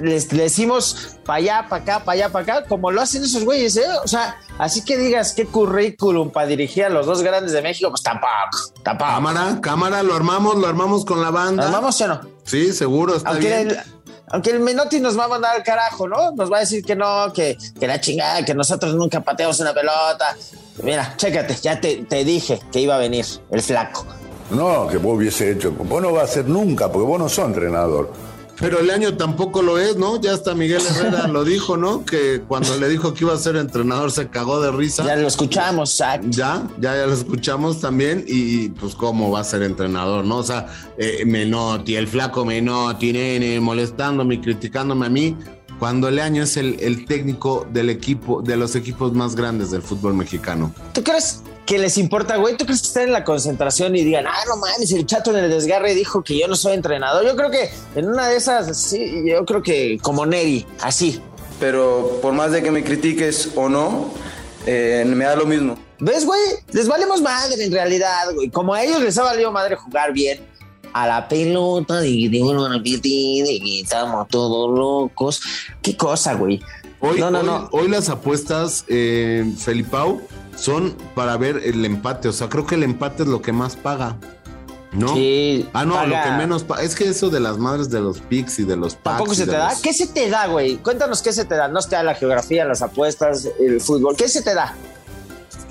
les, 0.02 0.32
le 0.32 0.44
decimos 0.44 1.16
para 1.24 1.36
allá, 1.36 1.66
para 1.68 1.82
acá, 1.82 2.04
para 2.04 2.14
allá, 2.14 2.28
para 2.30 2.58
acá, 2.58 2.68
como 2.68 2.90
lo 2.90 3.00
hacen 3.00 3.22
esos 3.22 3.44
güeyes, 3.44 3.76
¿eh? 3.76 3.86
O 4.02 4.08
sea, 4.08 4.36
así 4.60 4.84
que 4.84 4.96
digas 4.96 5.32
qué 5.34 5.46
currículum 5.46 6.30
para 6.30 6.46
dirigir 6.46 6.84
a 6.84 6.88
los 6.88 7.06
dos 7.06 7.22
grandes 7.22 7.52
de 7.52 7.62
México, 7.62 7.90
pues 7.90 8.02
tampoco, 8.02 8.58
tampoco. 8.82 9.10
Cámara, 9.10 9.58
cámara, 9.60 10.02
lo 10.02 10.14
armamos, 10.14 10.56
lo 10.56 10.66
armamos 10.66 11.04
con 11.04 11.20
la 11.20 11.30
banda. 11.30 11.64
¿Nos 11.64 11.72
vamos 11.72 12.00
o 12.00 12.08
no? 12.08 12.20
Sí, 12.44 12.72
seguro, 12.72 13.16
está 13.16 13.30
Aunque 13.30 13.46
bien. 13.48 13.68
el, 13.70 13.78
aunque 14.32 14.50
el 14.50 14.60
Menotti 14.60 15.00
nos 15.00 15.18
va 15.18 15.24
a 15.24 15.28
mandar 15.28 15.56
al 15.56 15.62
carajo, 15.62 16.06
¿no? 16.06 16.32
Nos 16.32 16.52
va 16.52 16.58
a 16.58 16.60
decir 16.60 16.84
que 16.84 16.94
no, 16.94 17.32
que, 17.32 17.58
que 17.78 17.86
la 17.86 18.00
chingada, 18.00 18.44
que 18.44 18.54
nosotros 18.54 18.94
nunca 18.94 19.20
pateamos 19.20 19.58
una 19.60 19.74
pelota. 19.74 20.36
Mira, 20.82 21.14
chécate, 21.16 21.56
ya 21.56 21.80
te, 21.80 22.04
te 22.04 22.24
dije 22.24 22.60
que 22.70 22.80
iba 22.80 22.94
a 22.94 22.98
venir 22.98 23.26
el 23.50 23.60
flaco. 23.62 24.06
No, 24.50 24.86
que 24.88 24.96
vos 24.98 25.16
hubiese 25.16 25.50
hecho. 25.52 25.72
Vos 25.72 26.02
no 26.02 26.12
vas 26.12 26.30
a 26.30 26.32
ser 26.34 26.48
nunca, 26.48 26.90
porque 26.90 27.06
vos 27.06 27.18
no 27.18 27.28
sos 27.28 27.46
entrenador. 27.46 28.12
Pero 28.60 28.78
el 28.80 28.90
año 28.90 29.16
tampoco 29.16 29.62
lo 29.62 29.78
es, 29.78 29.96
¿no? 29.96 30.20
Ya 30.20 30.34
hasta 30.34 30.54
Miguel 30.54 30.82
Herrera 30.86 31.26
lo 31.28 31.44
dijo, 31.44 31.78
¿no? 31.78 32.04
Que 32.04 32.42
cuando 32.46 32.76
le 32.76 32.90
dijo 32.90 33.14
que 33.14 33.24
iba 33.24 33.32
a 33.32 33.38
ser 33.38 33.56
entrenador 33.56 34.12
se 34.12 34.28
cagó 34.28 34.60
de 34.60 34.70
risa. 34.70 35.04
Ya 35.04 35.16
lo 35.16 35.26
escuchamos, 35.26 35.96
Zach. 35.96 36.20
Ya, 36.28 36.68
ya, 36.78 36.94
ya 36.94 37.06
lo 37.06 37.14
escuchamos 37.14 37.80
también 37.80 38.22
y 38.26 38.68
pues 38.68 38.94
cómo 38.94 39.30
va 39.30 39.40
a 39.40 39.44
ser 39.44 39.62
entrenador, 39.62 40.26
¿no? 40.26 40.36
O 40.36 40.42
sea, 40.42 40.66
eh, 40.98 41.24
Menotti, 41.24 41.96
el 41.96 42.06
flaco 42.06 42.44
Menotti, 42.44 43.14
nene, 43.14 43.58
molestándome 43.60 44.34
y 44.34 44.40
criticándome 44.40 45.06
a 45.06 45.10
mí, 45.10 45.36
cuando 45.78 46.10
Leaño 46.10 46.42
es 46.42 46.58
el, 46.58 46.78
el 46.80 47.06
técnico 47.06 47.66
del 47.72 47.88
equipo, 47.88 48.42
de 48.42 48.58
los 48.58 48.76
equipos 48.76 49.14
más 49.14 49.34
grandes 49.34 49.70
del 49.70 49.80
fútbol 49.80 50.12
mexicano. 50.12 50.74
¿Tú 50.92 51.02
crees 51.02 51.42
que 51.70 51.78
les 51.78 51.98
importa, 51.98 52.36
güey? 52.36 52.56
¿Tú 52.56 52.64
crees 52.64 52.80
que 52.80 52.88
están 52.88 53.04
en 53.04 53.12
la 53.12 53.22
concentración 53.22 53.94
y 53.94 54.02
digan, 54.02 54.26
ah, 54.26 54.42
no 54.48 54.56
mames, 54.56 54.90
el 54.90 55.06
chato 55.06 55.30
en 55.30 55.44
el 55.44 55.48
desgarre 55.48 55.94
dijo 55.94 56.20
que 56.24 56.36
yo 56.36 56.48
no 56.48 56.56
soy 56.56 56.72
entrenador? 56.72 57.24
Yo 57.24 57.36
creo 57.36 57.48
que 57.48 57.70
en 57.94 58.08
una 58.08 58.26
de 58.26 58.36
esas, 58.38 58.76
sí, 58.76 59.22
yo 59.24 59.44
creo 59.44 59.62
que 59.62 59.96
como 60.02 60.26
Neri, 60.26 60.66
así. 60.80 61.20
Pero 61.60 62.18
por 62.20 62.32
más 62.32 62.50
de 62.50 62.60
que 62.64 62.72
me 62.72 62.82
critiques 62.82 63.50
o 63.54 63.68
no, 63.68 64.12
eh, 64.66 65.04
me 65.06 65.24
da 65.24 65.36
lo 65.36 65.46
mismo. 65.46 65.78
¿Ves, 66.00 66.26
güey? 66.26 66.40
Les 66.72 66.88
valemos 66.88 67.22
madre 67.22 67.64
en 67.64 67.70
realidad, 67.70 68.34
güey. 68.34 68.50
Como 68.50 68.74
a 68.74 68.82
ellos 68.82 69.00
les 69.00 69.16
ha 69.16 69.22
valido 69.22 69.52
madre 69.52 69.76
jugar 69.76 70.12
bien 70.12 70.40
a 70.92 71.06
la 71.06 71.28
pelota, 71.28 72.00
de 72.00 72.10
que 73.62 73.80
estamos 73.80 74.26
todos 74.26 74.76
locos. 74.76 75.40
¿Qué 75.80 75.96
cosa, 75.96 76.34
güey? 76.34 76.60
Hoy, 76.98 77.20
No, 77.20 77.30
no, 77.30 77.38
hoy, 77.38 77.46
no. 77.46 77.68
hoy 77.70 77.88
las 77.88 78.08
apuestas, 78.08 78.84
eh, 78.88 79.44
Felipao, 79.56 80.20
son 80.56 80.96
para 81.14 81.36
ver 81.36 81.60
el 81.64 81.84
empate. 81.84 82.28
O 82.28 82.32
sea, 82.32 82.48
creo 82.48 82.66
que 82.66 82.74
el 82.74 82.82
empate 82.82 83.22
es 83.24 83.28
lo 83.28 83.42
que 83.42 83.52
más 83.52 83.76
paga. 83.76 84.16
¿No? 84.92 85.14
Sí, 85.14 85.68
ah, 85.72 85.84
no, 85.84 85.94
paga. 85.94 86.06
lo 86.06 86.24
que 86.24 86.36
menos 86.36 86.64
paga. 86.64 86.82
Es 86.82 86.96
que 86.96 87.08
eso 87.08 87.30
de 87.30 87.38
las 87.38 87.58
madres 87.58 87.90
de 87.90 88.00
los 88.00 88.20
picks 88.20 88.58
y 88.58 88.64
de 88.64 88.76
los 88.76 88.94
packs. 88.94 89.18
¿Tampoco 89.18 89.34
se 89.34 89.46
te 89.46 89.52
da? 89.52 89.70
los- 89.70 89.80
¿Qué 89.80 89.92
se 89.92 90.06
te 90.08 90.28
da, 90.28 90.46
güey? 90.46 90.76
Cuéntanos 90.78 91.22
qué 91.22 91.32
se 91.32 91.44
te 91.44 91.54
da. 91.54 91.68
No 91.68 91.80
se 91.80 91.90
te 91.90 91.96
da 91.96 92.02
la 92.02 92.14
geografía, 92.14 92.64
las 92.64 92.82
apuestas, 92.82 93.48
el 93.60 93.80
fútbol. 93.80 94.16
¿Qué 94.16 94.28
se 94.28 94.42
te 94.42 94.54
da? 94.54 94.74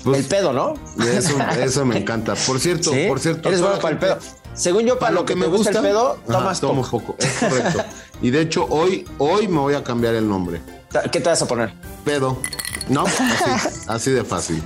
Pues, 0.04 0.20
el 0.20 0.24
pedo, 0.24 0.52
¿no? 0.52 0.74
Eso, 1.04 1.36
eso 1.60 1.84
me 1.84 1.98
encanta. 1.98 2.34
Por 2.34 2.58
cierto, 2.60 2.90
¿Sí? 2.94 3.04
por 3.08 3.20
cierto. 3.20 3.48
Eres 3.48 3.60
bueno 3.60 3.78
para 3.78 3.92
el 3.92 3.98
pedo. 3.98 4.18
Según 4.54 4.84
yo, 4.84 4.98
para, 4.98 5.12
lo 5.12 5.24
que, 5.24 5.36
me 5.36 5.46
gusta, 5.46 5.70
el 5.70 5.78
pedo, 5.78 6.18
tomas 6.26 6.60
tomo 6.60 6.82
poco. 6.82 7.16
Es 7.18 7.32
correcto. 7.38 7.82
y 8.22 8.30
de 8.30 8.40
hecho, 8.40 8.66
hoy, 8.68 9.06
hoy 9.18 9.48
me 9.48 9.58
voy 9.58 9.74
a 9.74 9.84
cambiar 9.84 10.14
el 10.14 10.28
nombre. 10.28 10.60
¿Qué 11.12 11.20
te 11.20 11.28
vas 11.28 11.40
a 11.40 11.46
poner? 11.46 11.72
Pedo. 12.04 12.38
No, 12.90 13.04
así, 13.86 14.10
de 14.10 14.24
fácil. 14.24 14.62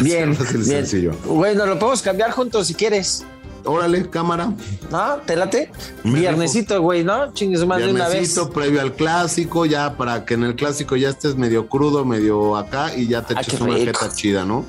bien, 0.00 0.36
bien. 0.38 0.64
sencillo. 0.64 1.12
Bueno, 1.26 1.66
lo 1.66 1.76
podemos 1.78 2.02
cambiar 2.02 2.30
juntos 2.30 2.68
si 2.68 2.74
quieres. 2.74 3.24
Órale, 3.64 4.08
cámara. 4.08 4.52
¿No? 4.90 5.16
¿Te 5.26 5.34
late? 5.34 5.70
Viernesito, 6.04 6.80
güey, 6.80 7.02
¿no? 7.02 7.34
Chingues 7.34 7.66
más 7.66 7.78
de 7.78 7.90
una 7.90 8.08
vez. 8.08 8.38
previo 8.54 8.80
al 8.80 8.94
clásico, 8.94 9.66
ya 9.66 9.96
para 9.96 10.24
que 10.24 10.34
en 10.34 10.44
el 10.44 10.54
clásico 10.54 10.94
ya 10.94 11.08
estés 11.10 11.34
medio 11.34 11.68
crudo, 11.68 12.04
medio 12.04 12.56
acá 12.56 12.94
y 12.94 13.08
ya 13.08 13.22
te 13.22 13.34
ah, 13.36 13.40
eches 13.40 13.60
una 13.60 13.74
jeta 13.74 14.08
chida, 14.14 14.44
¿no? 14.44 14.64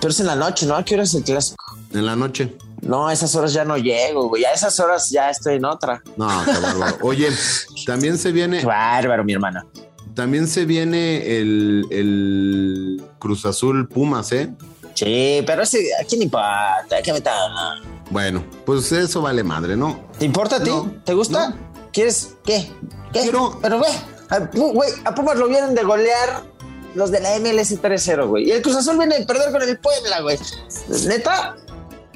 Pero 0.00 0.08
es 0.08 0.20
en 0.20 0.26
la 0.26 0.36
noche, 0.36 0.64
¿no? 0.66 0.74
¿A 0.74 0.84
qué 0.84 0.94
hora 0.94 1.04
es 1.04 1.14
el 1.14 1.24
clásico? 1.24 1.62
En 1.92 2.06
la 2.06 2.16
noche. 2.16 2.56
No, 2.80 3.08
a 3.08 3.12
esas 3.12 3.34
horas 3.36 3.52
ya 3.52 3.66
no 3.66 3.76
llego, 3.76 4.28
güey. 4.28 4.44
A 4.46 4.52
esas 4.52 4.80
horas 4.80 5.10
ya 5.10 5.28
estoy 5.28 5.56
en 5.56 5.66
otra. 5.66 6.02
No, 6.16 6.28
qué 6.44 6.58
bárbaro. 6.58 6.96
Oye, 7.02 7.28
también 7.86 8.16
se 8.16 8.32
viene. 8.32 8.64
Bárbaro, 8.64 9.22
mi 9.22 9.34
hermana. 9.34 9.66
También 10.14 10.46
se 10.46 10.64
viene 10.64 11.38
el, 11.38 11.84
el 11.90 13.02
Cruz 13.18 13.46
Azul 13.46 13.88
Pumas, 13.88 14.32
¿eh? 14.32 14.52
Sí, 14.94 15.42
pero 15.46 15.62
ese, 15.62 15.78
¿a 16.00 16.04
quién 16.04 16.22
importa? 16.22 17.02
¿Qué 17.02 17.12
me 17.12 17.22
Bueno, 18.10 18.44
pues 18.66 18.92
eso 18.92 19.22
vale 19.22 19.42
madre, 19.42 19.76
¿no? 19.76 20.08
¿Te 20.18 20.24
importa 20.24 20.56
a 20.56 20.62
ti? 20.62 20.70
¿Te 21.04 21.14
gusta? 21.14 21.54
¿Quieres 21.92 22.34
qué? 22.44 22.70
¿Qué? 23.12 23.20
Quiero... 23.20 23.58
Pero 23.62 23.78
güey, 23.78 24.72
güey, 24.72 24.90
a 25.04 25.14
Pumas 25.14 25.36
lo 25.36 25.48
vienen 25.48 25.74
de 25.74 25.82
golear 25.82 26.42
los 26.94 27.10
de 27.10 27.20
la 27.20 27.38
MLS 27.38 27.80
3-0, 27.80 28.28
güey. 28.28 28.48
Y 28.48 28.52
el 28.52 28.62
Cruz 28.62 28.76
Azul 28.76 28.98
viene 28.98 29.18
de 29.18 29.26
perder 29.26 29.50
con 29.50 29.62
el 29.62 29.78
Puebla, 29.78 30.20
güey. 30.20 30.38
Neta, 31.06 31.56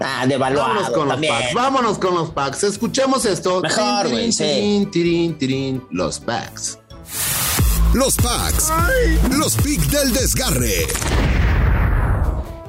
Ah, 0.01 0.27
devaluado 0.27 0.69
Vámonos 0.69 0.91
con 0.91 1.09
los 1.09 1.27
packs. 1.27 1.55
Vámonos 1.55 1.99
con 1.99 2.15
los 2.15 2.31
packs. 2.31 2.65
Escuchemos 2.65 3.25
esto. 3.25 3.61
Mejor, 3.63 4.11
güey. 4.11 4.31
Sí. 4.31 4.87
Tirín, 4.93 5.39
tirín, 5.39 5.83
los 5.91 6.21
packs. 6.21 6.79
Los 7.97 8.15
packs. 8.17 8.71
Los 9.39 9.57
picks 9.57 9.91
del 9.91 10.13
desgarre. 10.13 10.87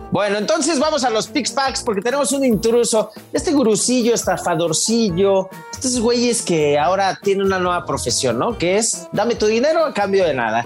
Bueno, 0.10 0.38
entonces 0.38 0.80
vamos 0.80 1.04
a 1.04 1.10
los 1.10 1.28
Pix 1.28 1.52
Packs 1.52 1.84
porque 1.84 2.02
tenemos 2.02 2.32
un 2.32 2.46
intruso, 2.46 3.12
este 3.34 3.52
gurusillo, 3.52 4.14
estafadorcillo, 4.14 5.50
estos 5.70 6.00
güeyes 6.00 6.42
que 6.42 6.80
ahora 6.80 7.20
tienen 7.22 7.46
una 7.46 7.60
nueva 7.60 7.86
profesión, 7.86 8.40
¿no? 8.40 8.58
Que 8.58 8.78
es 8.78 9.10
dame 9.12 9.36
tu 9.36 9.48
dinero 9.48 9.84
a 9.84 9.94
cambio 9.94 10.24
de 10.24 10.34
nada. 10.34 10.66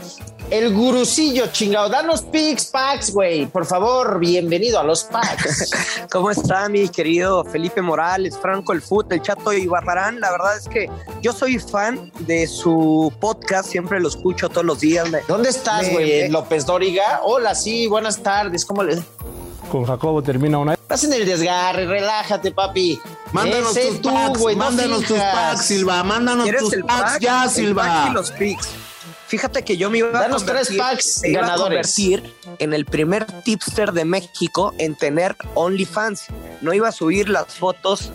El 0.52 0.74
gurusillo, 0.74 1.48
chingado. 1.48 1.88
Danos 1.88 2.24
Pix 2.24 2.66
Packs, 2.66 3.14
güey. 3.14 3.46
Por 3.46 3.66
favor, 3.66 4.20
bienvenido 4.20 4.82
a 4.82 4.84
los 4.84 5.06
Packs. 5.06 5.72
¿Cómo 6.12 6.30
está 6.30 6.68
mi 6.68 6.90
querido 6.90 7.46
Felipe 7.46 7.82
Morales, 7.82 8.38
Franco 8.38 8.74
el 8.74 8.82
Foot, 8.82 9.14
el 9.14 9.22
Chato 9.22 9.54
y 9.54 9.66
Barbarán? 9.66 10.20
La 10.20 10.30
verdad 10.30 10.58
es 10.58 10.68
que 10.68 10.90
yo 11.22 11.32
soy 11.32 11.58
fan 11.58 12.12
de 12.20 12.48
su 12.48 13.14
podcast, 13.22 13.70
siempre 13.70 14.02
lo 14.02 14.10
escucho 14.10 14.50
todos 14.50 14.66
los 14.66 14.82
días. 14.82 15.08
¿Dónde 15.26 15.48
estás, 15.48 15.90
güey? 15.90 16.28
López 16.28 16.66
Dóriga. 16.66 17.22
Hola, 17.24 17.56
sí, 17.56 17.88
buenas 17.88 18.22
tardes. 18.22 18.66
¿Cómo 18.66 18.84
le.? 18.84 19.02
Con 19.72 19.86
Jacobo 19.86 20.22
termina 20.22 20.58
una. 20.58 20.74
Estás 20.74 21.06
en 21.06 21.14
el 21.14 21.26
desgarre, 21.26 21.86
relájate, 21.86 22.52
papi. 22.52 23.00
Mándanos 23.32 23.74
tus 23.74 24.00
packs, 24.00 24.58
mándanos 24.58 25.06
tus 25.06 25.18
packs, 25.18 25.66
Silva. 25.66 26.04
Mándanos 26.04 26.50
tus 26.58 26.76
packs 26.86 27.20
ya, 27.22 27.48
Silva. 27.48 28.10
los 28.14 28.32
picks. 28.32 28.68
Fíjate 29.32 29.64
que 29.64 29.78
yo 29.78 29.90
me 29.90 30.00
iba 30.00 30.26
a 30.26 30.30
convertir, 30.30 30.78
packs 30.78 31.24
iba 31.24 31.54
a 31.54 31.56
convertir 31.56 32.22
en 32.60 32.74
el 32.74 32.84
primer 32.84 33.26
tipster 33.44 33.94
de 33.94 34.04
México 34.04 34.74
en 34.78 34.94
tener 34.94 35.38
OnlyFans. 35.54 36.26
No 36.60 36.74
iba 36.74 36.90
a 36.90 36.92
subir 36.92 37.30
las 37.30 37.56
fotos. 37.56 38.12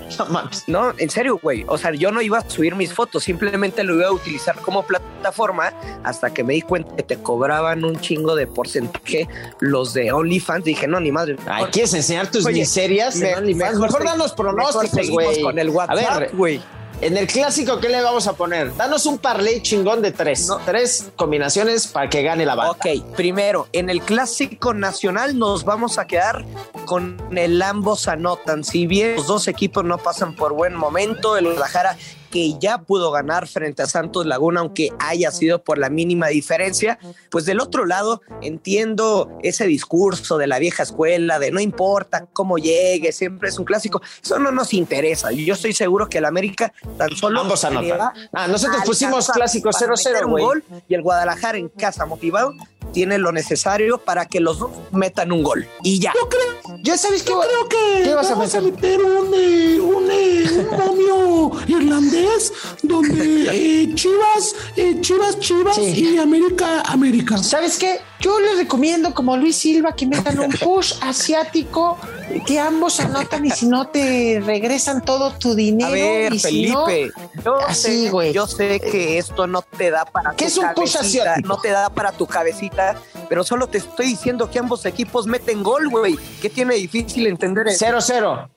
No, 0.66 0.92
en 0.99 1.08
serio, 1.08 1.40
güey. 1.42 1.64
O 1.68 1.78
sea, 1.78 1.92
yo 1.92 2.11
no 2.11 2.20
iba 2.20 2.37
a 2.37 2.50
subir 2.50 2.75
mis 2.75 2.92
fotos, 2.92 3.25
simplemente 3.25 3.82
lo 3.82 3.94
iba 3.94 4.08
a 4.08 4.12
utilizar 4.12 4.56
como 4.56 4.87
plataforma 4.87 5.73
hasta 6.04 6.35
que 6.35 6.44
me 6.44 6.52
di 6.52 6.61
cuenta 6.61 6.94
que 6.96 7.02
te 7.02 7.16
cobraban 7.16 7.82
un 7.87 7.99
chingo 7.99 8.37
de 8.37 8.46
porcentaje 8.46 9.26
los 9.58 9.94
de 9.94 10.12
OnlyFans. 10.12 10.66
Dije, 10.66 10.87
no, 10.87 11.00
ni 11.00 11.12
madre. 11.12 11.38
Ay, 11.46 11.64
¿quieres 11.73 11.94
enseñar 11.94 12.30
tus 12.30 12.44
miserias 12.44 13.18
en 13.23 13.38
OnlyFans? 13.38 13.78
Mejor, 13.78 14.04
danos 14.04 14.35
pronósticos, 14.35 15.08
güey. 15.08 15.40
Con 15.40 15.58
el 15.58 15.70
WhatsApp, 15.70 16.35
güey. 16.35 16.61
En 17.03 17.19
el 17.19 17.26
clásico, 17.26 17.79
¿qué 17.79 17.91
le 17.91 18.00
vamos 18.00 18.26
a 18.26 18.33
poner? 18.33 18.75
Danos 18.75 19.05
un 19.05 19.19
parlay 19.19 19.61
chingón 19.61 20.00
de 20.00 20.12
tres. 20.12 20.49
Tres 20.65 21.11
combinaciones 21.15 21.87
para 21.87 22.09
que 22.09 22.23
gane 22.23 22.47
la 22.47 22.55
banda. 22.55 22.73
Ok, 22.73 23.15
primero, 23.15 23.69
en 23.73 23.91
el 23.91 24.00
clásico 24.00 24.73
nacional 24.73 25.38
nos 25.38 25.65
vamos 25.65 25.99
a 25.99 26.07
quedar 26.07 26.47
con 26.87 27.19
el 27.37 27.61
ambos 27.61 28.09
anotan. 28.09 28.65
Si 28.65 28.87
bien 28.87 29.17
los 29.17 29.26
dos 29.26 29.47
equipos 29.47 29.85
no 29.85 29.99
pasan 29.99 30.35
por 30.35 30.55
buen 30.55 30.75
momento, 30.75 31.37
el 31.37 31.45
Guadalajara 31.45 31.99
que 32.37 32.59
ya 32.59 32.76
pudo 32.76 33.11
ganar 33.12 33.49
frente 33.49 33.83
a 33.83 33.87
Santos 33.87 34.26
Laguna, 34.26 34.61
aunque 34.61 34.93
haya 34.99 35.31
sido 35.31 35.64
por 35.64 35.78
la 35.78 35.88
mínima 35.88 36.26
diferencia, 36.26 36.99
pues 37.31 37.47
del 37.47 37.61
otro 37.61 37.87
lado 37.87 38.21
entiendo 38.43 39.38
ese 39.43 39.66
discurso 39.66 40.37
de 40.37 40.47
la 40.47 40.59
vieja 40.59 40.83
escuela, 40.83 41.38
de 41.38 41.50
no 41.50 41.61
importa 41.61 42.26
cómo 42.35 42.59
llegue, 42.59 43.11
siempre 43.12 43.49
es 43.49 43.59
un 43.59 43.64
clásico, 43.64 44.02
eso 44.23 44.38
no 44.38 44.52
nos 44.52 44.75
interesa. 44.75 45.33
Yo 45.33 45.55
estoy 45.55 45.73
seguro 45.73 46.11
que 46.11 46.19
el 46.19 46.26
América 46.26 46.75
tan 46.99 47.16
solo... 47.16 47.40
Ambos 47.40 47.64
anotan. 47.64 48.12
Ah, 48.35 48.47
nosotros 48.49 48.83
pusimos 48.85 49.31
clásico 49.31 49.71
0-0, 49.71 50.28
güey. 50.28 50.45
Y 50.88 50.95
el 50.95 51.00
Guadalajara 51.00 51.57
en 51.57 51.71
casa 51.71 52.05
motivado 52.05 52.52
tiene 52.97 53.19
lo 53.19 53.31
necesario 53.31 53.99
para 53.99 54.25
que 54.25 54.41
los 54.41 54.59
dos 54.59 54.71
metan 54.91 55.31
un 55.31 55.43
gol. 55.43 55.69
Y 55.83 55.99
ya. 55.99 56.15
Yo 56.15 56.31
creo, 56.31 56.79
ya 56.83 56.97
sabes 56.97 57.23
que, 57.23 57.31
creo 57.31 57.69
que 57.69 58.15
vas 58.15 58.31
vamos 58.31 58.55
a 58.55 58.61
meter, 58.62 59.03
un, 59.03 59.35
eh, 59.35 59.79
un, 59.79 60.11
eh, 60.11 60.45
un 60.49 60.79
momio 60.79 61.53
irlandés 61.67 62.55
donde 62.83 63.50
eh, 63.53 63.95
Chivas, 63.95 64.55
Chivas, 65.03 65.38
Chivas 65.41 65.76
y 65.76 66.17
América, 66.17 66.81
América. 66.87 67.37
¿Sabes 67.37 67.76
qué? 67.76 68.00
Yo 68.20 68.40
les 68.40 68.56
recomiendo, 68.56 69.14
como 69.14 69.37
Luis 69.37 69.56
Silva, 69.56 69.94
que 69.94 70.06
metan 70.06 70.38
un 70.38 70.50
push 70.50 70.94
asiático, 71.00 71.99
que 72.46 72.58
ambos 72.58 72.99
anotan 73.00 73.44
y 73.44 73.50
si 73.50 73.66
no 73.66 73.88
te 73.88 74.42
regresan 74.44 75.04
todo 75.04 75.32
tu 75.32 75.54
dinero. 75.54 75.90
A 75.90 75.92
ver, 75.92 76.38
Felipe, 76.38 77.12
yo, 77.44 77.58
así, 77.66 78.08
sé, 78.08 78.32
yo 78.32 78.46
sé 78.46 78.80
que 78.80 79.18
esto 79.18 79.46
no 79.46 79.62
te 79.62 79.90
da 79.90 80.04
para 80.04 80.32
¿Qué 80.35 80.46
es 80.46 80.56
un 80.56 80.73
push 80.75 80.96
asiático? 80.96 81.49
No 81.49 81.58
te 81.61 81.70
da 81.70 81.90
para 81.90 82.12
tu 82.12 82.26
cabecita, 82.26 82.96
pero 83.28 83.44
solo 83.44 83.66
te 83.66 83.78
estoy 83.78 84.06
diciendo 84.06 84.50
que 84.50 84.58
ambos 84.58 84.87
equipos 84.87 85.26
meten 85.26 85.62
gol, 85.62 85.88
güey. 85.88 86.18
¿Qué 86.40 86.49
tiene 86.49 86.75
difícil 86.75 87.26
entender? 87.26 87.66
0-0. 87.66 88.49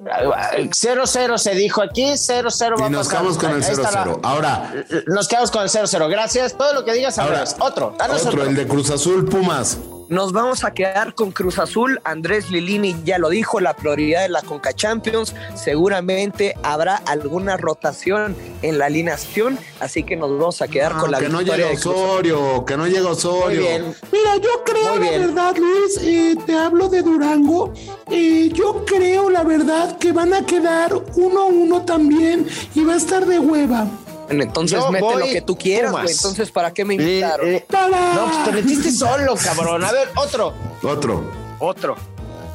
0-0 0.00 1.38
se 1.38 1.54
dijo 1.54 1.82
aquí, 1.82 2.04
0-0 2.04 2.86
Y 2.86 2.90
nos 2.90 3.08
quedamos 3.08 3.38
con 3.38 3.50
el 3.50 3.62
0-0. 3.62 4.20
Ahora. 4.22 4.72
Nos 5.06 5.28
quedamos 5.28 5.50
con 5.50 5.62
el 5.62 5.68
0-0. 5.68 6.10
Gracias. 6.10 6.56
Todo 6.56 6.72
lo 6.72 6.84
que 6.84 6.92
digas 6.92 7.18
ahora. 7.18 7.44
Otro. 7.58 7.96
otro, 7.98 8.42
el 8.44 8.54
de 8.54 8.66
Cruz 8.66 8.90
Azul 8.90 9.26
Pumas. 9.26 9.78
Nos 10.10 10.32
vamos 10.32 10.64
a 10.64 10.72
quedar 10.72 11.14
con 11.14 11.30
Cruz 11.30 11.60
Azul. 11.60 12.00
Andrés 12.02 12.50
Lilini 12.50 12.96
ya 13.04 13.18
lo 13.18 13.28
dijo, 13.28 13.60
la 13.60 13.76
prioridad 13.76 14.22
de 14.22 14.28
la 14.28 14.42
Conca 14.42 14.72
Champions. 14.72 15.36
Seguramente 15.54 16.56
habrá 16.64 16.96
alguna 16.96 17.56
rotación 17.56 18.34
en 18.62 18.78
la 18.78 18.86
alineación, 18.86 19.56
así 19.78 20.02
que 20.02 20.16
nos 20.16 20.30
vamos 20.32 20.62
a 20.62 20.66
quedar 20.66 20.96
con 20.96 21.12
la 21.12 21.20
que 21.20 21.28
no 21.28 21.42
llega 21.42 21.70
Osorio, 21.70 22.64
que 22.64 22.76
no 22.76 22.88
llega 22.88 23.08
Osorio. 23.08 23.62
Mira, 24.10 24.36
yo 24.42 24.59
creo 24.80 24.96
la 24.96 25.18
verdad, 25.26 25.56
Luis, 25.56 25.98
eh, 26.02 26.36
te 26.46 26.56
hablo 26.56 26.88
de 26.88 27.02
Durango. 27.02 27.72
Eh, 28.10 28.50
yo 28.52 28.84
creo 28.84 29.30
la 29.30 29.42
verdad 29.42 29.98
que 29.98 30.12
van 30.12 30.34
a 30.34 30.44
quedar 30.44 30.94
uno 31.16 31.40
a 31.40 31.46
uno 31.46 31.82
también 31.84 32.46
y 32.74 32.84
va 32.84 32.94
a 32.94 32.96
estar 32.96 33.26
de 33.26 33.38
hueva 33.38 33.86
entonces 34.30 34.82
mete 34.90 35.16
lo 35.16 35.26
que 35.26 35.42
tú 35.42 35.56
quieras, 35.56 35.94
Entonces, 36.08 36.50
¿para 36.50 36.72
qué 36.72 36.84
me 36.84 36.94
invitaron? 36.94 37.48
Eh, 37.48 37.66
no, 38.14 38.26
pues 38.26 38.44
te 38.44 38.52
metiste 38.52 38.92
solo, 38.92 39.34
cabrón. 39.36 39.84
A 39.84 39.92
ver, 39.92 40.08
otro. 40.16 40.54
Otro. 40.82 41.24
Otro. 41.58 41.96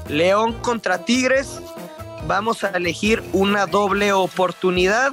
León 0.07 0.53
contra 0.61 0.99
Tigres. 0.99 1.59
Vamos 2.27 2.63
a 2.63 2.69
elegir 2.69 3.23
una 3.33 3.65
doble 3.65 4.13
oportunidad. 4.13 5.11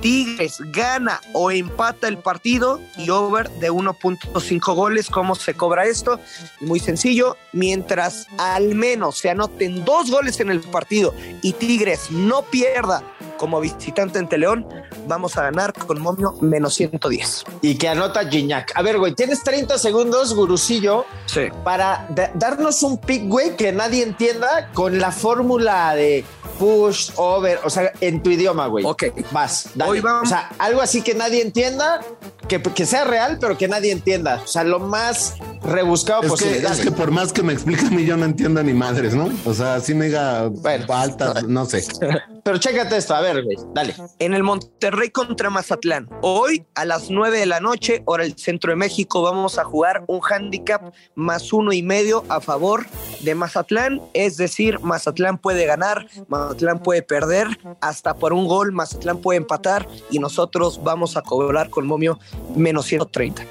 Tigres 0.00 0.58
gana 0.72 1.20
o 1.32 1.50
empata 1.50 2.08
el 2.08 2.18
partido 2.18 2.80
y 2.96 3.10
over 3.10 3.50
de 3.50 3.70
1.5 3.70 4.74
goles. 4.74 5.08
¿Cómo 5.10 5.34
se 5.34 5.54
cobra 5.54 5.84
esto? 5.84 6.20
Muy 6.60 6.80
sencillo. 6.80 7.36
Mientras 7.52 8.26
al 8.38 8.74
menos 8.74 9.18
se 9.18 9.30
anoten 9.30 9.84
dos 9.84 10.10
goles 10.10 10.40
en 10.40 10.50
el 10.50 10.60
partido 10.60 11.14
y 11.42 11.52
Tigres 11.52 12.10
no 12.10 12.42
pierda 12.42 13.02
como 13.40 13.58
visitante 13.58 14.18
ante 14.18 14.36
León, 14.36 14.66
vamos 15.06 15.38
a 15.38 15.44
ganar 15.44 15.72
con 15.72 15.98
momio 16.00 16.34
menos 16.42 16.74
110. 16.74 17.44
Y 17.62 17.76
que 17.76 17.88
anota 17.88 18.28
Gignac. 18.28 18.70
A 18.74 18.82
ver, 18.82 18.98
güey, 18.98 19.14
tienes 19.14 19.42
30 19.42 19.78
segundos, 19.78 20.34
gurusillo, 20.34 21.06
sí. 21.24 21.48
para 21.64 22.06
darnos 22.34 22.82
un 22.82 22.98
pick, 22.98 23.26
güey, 23.26 23.56
que 23.56 23.72
nadie 23.72 24.02
entienda 24.02 24.70
con 24.74 24.98
la 24.98 25.10
fórmula 25.10 25.94
de 25.94 26.22
push, 26.60 27.10
over, 27.16 27.58
o 27.64 27.70
sea, 27.70 27.90
en 28.02 28.22
tu 28.22 28.30
idioma, 28.30 28.66
güey. 28.66 28.84
Ok. 28.84 29.04
Vas, 29.32 29.70
dale. 29.74 30.00
O 30.00 30.26
sea, 30.26 30.50
algo 30.58 30.82
así 30.82 31.00
que 31.00 31.14
nadie 31.14 31.40
entienda, 31.40 32.02
que, 32.48 32.60
que, 32.60 32.84
sea 32.84 33.04
real, 33.04 33.38
pero 33.40 33.56
que 33.56 33.66
nadie 33.66 33.90
entienda. 33.90 34.42
O 34.44 34.46
sea, 34.46 34.62
lo 34.62 34.78
más 34.78 35.36
rebuscado 35.62 36.22
es 36.22 36.28
posible. 36.28 36.60
Que, 36.60 36.66
es 36.66 36.80
que 36.80 36.90
por 36.90 37.10
más 37.10 37.32
que 37.32 37.42
me 37.42 37.54
expliquen, 37.54 37.98
yo 38.00 38.18
no 38.18 38.26
entiendo 38.26 38.62
ni 38.62 38.74
madres, 38.74 39.14
¿no? 39.14 39.30
O 39.46 39.54
sea, 39.54 39.76
así 39.76 39.94
me 39.94 40.06
diga 40.06 40.48
bueno, 40.48 40.84
altas, 40.92 41.44
no 41.44 41.64
sé. 41.64 41.82
pero 42.44 42.58
chécate 42.58 42.96
esto, 42.96 43.14
a 43.14 43.20
ver, 43.20 43.42
güey, 43.44 43.56
dale. 43.74 43.94
En 44.18 44.34
el 44.34 44.42
Monterrey 44.42 45.10
contra 45.10 45.50
Mazatlán. 45.50 46.08
Hoy 46.22 46.64
a 46.74 46.84
las 46.84 47.10
9 47.10 47.38
de 47.38 47.46
la 47.46 47.60
noche, 47.60 48.02
hora 48.06 48.24
el 48.24 48.36
centro 48.36 48.70
de 48.70 48.76
México, 48.76 49.22
vamos 49.22 49.58
a 49.58 49.64
jugar 49.64 50.04
un 50.06 50.20
handicap 50.22 50.92
más 51.14 51.52
uno 51.52 51.72
y 51.72 51.82
medio 51.82 52.24
a 52.28 52.40
favor 52.40 52.86
de 53.20 53.34
Mazatlán. 53.34 54.00
Es 54.14 54.36
decir, 54.36 54.80
Mazatlán 54.80 55.38
puede 55.38 55.66
ganar, 55.66 56.06
Mazatlán 56.28 56.82
puede 56.82 57.02
perder, 57.02 57.46
hasta 57.80 58.14
por 58.14 58.32
un 58.32 58.46
gol, 58.46 58.72
Mazatlán 58.72 59.18
puede 59.18 59.38
empatar 59.38 59.86
y 60.10 60.18
nosotros 60.18 60.82
vamos 60.82 61.16
a 61.16 61.22
cobrar 61.22 61.70
con 61.70 61.86
momio 61.86 62.18
menos 62.54 62.86
130. 62.86 63.44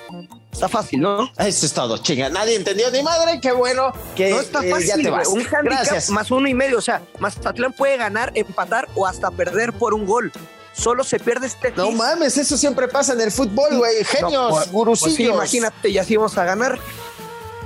Está 0.52 0.68
fácil, 0.68 1.00
¿no? 1.02 1.32
Eso 1.38 1.66
es 1.66 1.74
todo, 1.74 1.98
chinga. 2.00 2.30
Nadie 2.30 2.56
entendió 2.56 2.90
ni 2.92 3.02
madre, 3.04 3.40
qué 3.42 3.52
bueno 3.52 3.94
que 4.16 4.32
no 4.32 4.40
está 4.42 4.66
eh, 4.66 4.72
fácil. 4.72 4.88
ya 4.88 4.96
te 4.98 5.10
vas. 5.10 5.28
Un 5.28 5.40
handicap 5.42 5.64
Gracias. 5.64 6.10
más 6.10 6.32
uno 6.32 6.48
y 6.48 6.54
medio. 6.54 6.78
O 6.78 6.82
sea, 6.82 7.02
Mazatlán 7.20 7.72
puede 7.74 7.98
ganar, 7.98 8.32
empatar 8.36 8.88
o 8.96 9.06
hasta 9.08 9.32
perder 9.32 9.74
por 9.74 9.94
un 9.94 10.06
gol. 10.06 10.32
Solo 10.74 11.04
se 11.04 11.20
pierde 11.20 11.48
este 11.48 11.72
No 11.76 11.92
mames, 11.92 12.38
eso 12.38 12.58
siempre 12.58 12.88
pasa 12.88 13.14
en 13.14 13.22
el 13.22 13.32
fútbol, 13.32 13.78
güey. 13.78 14.04
Genios, 14.06 14.32
No, 14.34 14.50
pues- 14.50 14.64
pues 14.64 14.72
gurusillos. 14.72 15.16
sí, 15.16 15.24
imagínate, 15.26 15.92
ya 15.94 16.04
sí 16.04 16.16
vamos 16.18 16.38
a 16.38 16.44
ganar. 16.46 16.80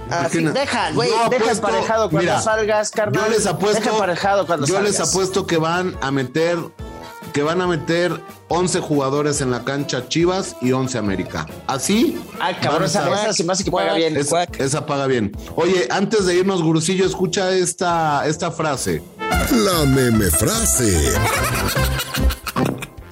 Así, 0.10 0.40
Imagina- 0.40 0.52
deja, 0.52 0.92
güey, 0.92 1.10
deja 1.10 1.26
apuesto- 1.26 1.52
emparejado 1.52 2.10
cuando 2.10 2.32
mira, 2.32 2.42
salgas, 2.42 2.92
carnal. 2.92 3.24
Yo 3.26 3.30
les 3.32 3.46
apuesto. 3.48 3.80
Deja 3.80 3.92
emparejado 3.94 4.46
cuando 4.46 4.68
yo 4.68 4.76
salgas. 4.76 4.92
les 4.92 5.00
apuesto 5.10 5.48
que 5.48 5.58
van 5.58 5.98
a 6.02 6.12
meter. 6.12 6.58
Que 7.34 7.42
van 7.42 7.62
a 7.62 7.68
meter 7.68 8.22
11 8.50 8.80
jugadores 8.80 9.42
en 9.42 9.50
la 9.50 9.64
cancha 9.64 10.08
Chivas 10.08 10.56
y 10.62 10.72
11 10.72 10.98
América. 11.00 11.48
Así. 11.66 12.22
Ay, 12.40 12.56
cabrón, 12.62 12.84
a 12.84 12.86
esa, 12.86 13.10
esa 13.12 13.34
se 13.34 13.44
me 13.44 13.54
hace 13.54 13.64
que 13.64 13.72
paga 13.72 13.96
bien. 13.96 14.16
Es- 14.16 14.32
esa 14.60 14.86
paga 14.86 15.08
bien. 15.08 15.36
Oye, 15.56 15.88
antes 15.90 16.26
de 16.28 16.36
irnos, 16.36 16.62
Gurusillo, 16.62 17.06
escucha 17.06 17.52
esta, 17.52 18.28
esta 18.28 18.52
frase. 18.52 19.02
La 19.52 19.84
meme 19.86 20.30
frase. 20.30 21.12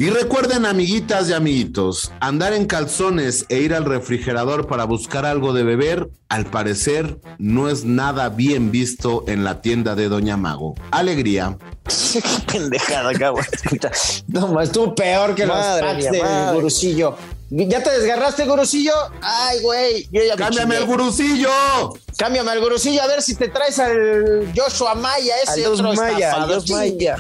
Y 0.02 0.10
recuerden, 0.10 0.66
amiguitas 0.66 1.30
y 1.30 1.34
amiguitos, 1.34 2.12
andar 2.22 2.54
en 2.54 2.66
calzones 2.66 3.46
e 3.50 3.60
ir 3.60 3.76
al 3.76 3.86
refrigerador 3.86 4.66
para 4.66 4.86
buscar 4.86 5.28
algo 5.28 5.54
de 5.54 5.62
beber, 5.62 6.10
al 6.28 6.48
parecer, 6.48 7.20
no 7.38 7.70
es 7.70 7.86
nada 7.86 8.30
bien 8.30 8.72
visto 8.72 9.24
en 9.28 9.44
la 9.44 9.62
tienda 9.62 9.94
de 9.94 10.10
Doña 10.10 10.38
Mago. 10.38 10.74
Alegría. 10.90 11.56
Qué 12.14 12.24
pendejada, 12.52 13.14
cabrón. 13.14 13.46
No, 14.28 14.48
más 14.48 14.70
estuvo 14.70 14.96
peor 14.96 15.36
que 15.36 15.46
Madre 15.46 15.82
los 15.84 15.92
packs 15.92 16.00
mía, 16.00 16.12
de 16.14 16.24
madre. 16.24 16.56
gurusillo. 16.56 17.16
¿Ya 17.52 17.84
te 17.84 17.92
desgarraste, 17.92 18.46
gurusillo? 18.46 18.94
Ay, 19.22 19.62
güey. 19.62 20.10
yo 20.12 20.24
ya 20.24 20.36
me 20.36 20.44
¡Cámbiame 20.46 20.78
el 20.78 20.86
gurusillo! 20.86 21.50
Cámbiame 22.18 22.50
al 22.50 22.60
gurusillo 22.60 23.04
a 23.04 23.08
ver 23.08 23.22
si 23.22 23.36
te 23.36 23.50
traes 23.50 23.78
al 23.78 24.52
Joshua 24.56 24.96
Maya, 24.96 25.36
ese 25.44 25.52
Adiós, 25.52 25.80
otro 25.80 25.94
Maya, 25.94 26.30
estafador. 26.30 26.56
adiós, 26.56 26.70
Maya. 26.72 27.18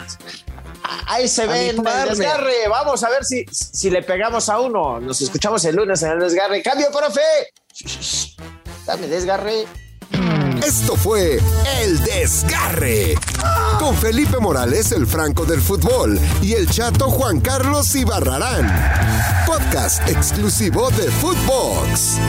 Ahí 1.07 1.27
se 1.27 1.47
ve 1.47 1.69
el 1.69 1.77
desgarre. 1.77 2.67
Vamos 2.69 3.03
a 3.03 3.09
ver 3.09 3.23
si, 3.23 3.45
si 3.51 3.89
le 3.89 4.03
pegamos 4.03 4.49
a 4.49 4.59
uno. 4.59 4.99
Nos 4.99 5.21
escuchamos 5.21 5.63
el 5.65 5.75
lunes 5.75 6.01
en 6.03 6.11
el 6.11 6.19
desgarre. 6.19 6.61
¡Cambio, 6.61 6.87
profe! 6.91 7.21
Dame 8.85 9.07
desgarre. 9.07 9.65
Esto 10.65 10.95
fue 10.95 11.39
El 11.81 12.03
Desgarre. 12.03 13.15
Con 13.79 13.95
Felipe 13.95 14.37
Morales, 14.37 14.91
el 14.91 15.07
Franco 15.07 15.43
del 15.45 15.59
Fútbol, 15.59 16.19
y 16.41 16.53
el 16.53 16.69
chato 16.69 17.09
Juan 17.09 17.39
Carlos 17.39 17.95
Ibarrarán. 17.95 19.43
Podcast 19.47 20.07
exclusivo 20.07 20.91
de 20.91 21.09
Footbox. 21.09 22.19